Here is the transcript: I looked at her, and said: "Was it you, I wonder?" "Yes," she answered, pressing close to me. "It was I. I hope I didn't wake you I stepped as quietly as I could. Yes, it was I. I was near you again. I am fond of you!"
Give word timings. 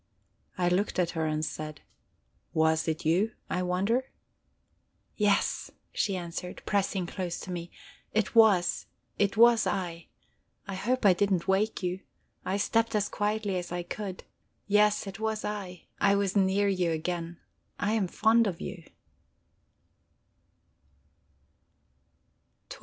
I 0.57 0.67
looked 0.67 0.97
at 0.97 1.11
her, 1.11 1.27
and 1.27 1.45
said: 1.45 1.81
"Was 2.55 2.87
it 2.87 3.05
you, 3.05 3.33
I 3.51 3.61
wonder?" 3.61 4.05
"Yes," 5.15 5.69
she 5.93 6.15
answered, 6.17 6.63
pressing 6.65 7.05
close 7.05 7.39
to 7.41 7.51
me. 7.51 7.69
"It 8.11 8.33
was 8.33 8.87
I. 9.27 10.07
I 10.67 10.73
hope 10.73 11.05
I 11.05 11.13
didn't 11.13 11.47
wake 11.47 11.83
you 11.83 11.99
I 12.43 12.57
stepped 12.57 12.95
as 12.95 13.09
quietly 13.09 13.57
as 13.57 13.71
I 13.71 13.83
could. 13.83 14.23
Yes, 14.65 15.05
it 15.05 15.19
was 15.19 15.45
I. 15.45 15.83
I 15.99 16.15
was 16.15 16.35
near 16.35 16.67
you 16.67 16.89
again. 16.89 17.37
I 17.79 17.93
am 17.93 18.07
fond 18.07 18.47
of 18.47 18.59
you!" 18.59 18.83